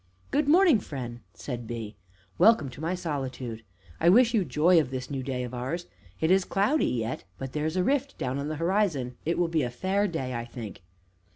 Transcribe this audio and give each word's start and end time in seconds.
"Good 0.31 0.47
morning, 0.47 0.79
friend!" 0.79 1.19
said 1.35 1.67
he; 1.69 1.95
"welcome 2.39 2.69
to 2.69 2.81
my 2.81 2.95
solitude. 2.95 3.61
I 3.99 4.09
wish 4.09 4.33
you 4.33 4.43
joy 4.43 4.79
of 4.79 4.89
this 4.89 5.11
new 5.11 5.21
day 5.21 5.43
of 5.43 5.53
ours; 5.53 5.85
it 6.19 6.31
is 6.31 6.43
cloudy 6.43 6.87
yet, 6.87 7.23
but 7.37 7.53
there 7.53 7.67
is 7.67 7.77
a 7.77 7.83
rift 7.83 8.17
down 8.17 8.39
on 8.39 8.47
the 8.47 8.55
horizon 8.55 9.17
it 9.25 9.37
will 9.37 9.47
be 9.47 9.61
a 9.61 9.69
fair 9.69 10.07
day, 10.07 10.33
I 10.33 10.43
think." 10.45 10.81